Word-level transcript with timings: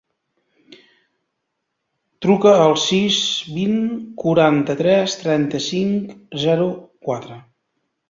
Truca 2.27 2.55
al 2.63 2.73
sis, 2.85 3.19
vint, 3.59 3.79
quaranta-tres, 4.25 5.19
trenta-cinc, 5.23 6.19
zero, 6.49 6.71
quatre. 7.09 7.43